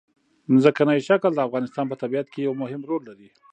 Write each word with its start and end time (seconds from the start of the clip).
ځمکنی 0.63 0.99
شکل 1.09 1.31
د 1.35 1.39
افغانستان 1.47 1.85
په 1.89 1.95
طبیعت 2.01 2.27
کې 2.31 2.39
یو 2.47 2.53
مهم 2.61 2.81
رول 2.89 3.01
لري. 3.09 3.29